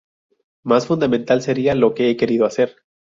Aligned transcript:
Más 0.63 0.87
fundamental 0.87 1.43
sería 1.43 1.75
lo 1.75 1.93
que 1.93 2.09
he 2.09 2.17
querido 2.17 2.47
hacer. 2.47 2.73